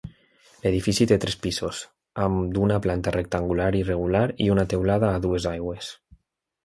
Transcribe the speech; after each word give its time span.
L'edifici 0.61 1.05
té 1.11 1.17
tres 1.25 1.35
pisos, 1.43 1.81
amb 2.25 2.55
d'una 2.57 2.79
planta 2.85 3.13
rectangular 3.17 3.69
irregular 3.83 4.25
i 4.47 4.51
una 4.55 4.67
teulada 4.73 5.13
a 5.19 5.25
dues 5.27 5.47
aigües. 5.55 5.93